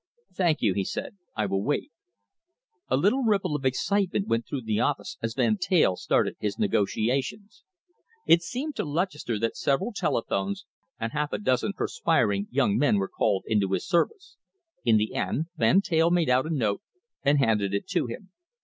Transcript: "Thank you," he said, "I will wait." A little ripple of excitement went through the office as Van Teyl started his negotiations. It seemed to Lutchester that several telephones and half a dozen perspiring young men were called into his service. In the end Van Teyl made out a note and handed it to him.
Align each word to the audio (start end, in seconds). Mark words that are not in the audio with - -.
"Thank 0.33 0.63
you," 0.63 0.73
he 0.73 0.83
said, 0.83 1.15
"I 1.35 1.45
will 1.45 1.61
wait." 1.61 1.91
A 2.87 2.97
little 2.97 3.21
ripple 3.21 3.55
of 3.55 3.65
excitement 3.65 4.27
went 4.27 4.47
through 4.47 4.63
the 4.63 4.79
office 4.79 5.15
as 5.21 5.35
Van 5.35 5.59
Teyl 5.59 5.95
started 5.95 6.37
his 6.39 6.57
negotiations. 6.57 7.63
It 8.25 8.41
seemed 8.41 8.75
to 8.77 8.83
Lutchester 8.83 9.37
that 9.37 9.55
several 9.55 9.93
telephones 9.93 10.65
and 10.99 11.11
half 11.11 11.33
a 11.33 11.37
dozen 11.37 11.73
perspiring 11.73 12.47
young 12.49 12.79
men 12.79 12.95
were 12.95 13.09
called 13.09 13.43
into 13.45 13.71
his 13.73 13.87
service. 13.87 14.37
In 14.83 14.97
the 14.97 15.13
end 15.13 15.49
Van 15.55 15.81
Teyl 15.81 16.09
made 16.09 16.31
out 16.31 16.47
a 16.47 16.49
note 16.49 16.81
and 17.21 17.37
handed 17.37 17.71
it 17.75 17.85
to 17.89 18.07
him. 18.07 18.31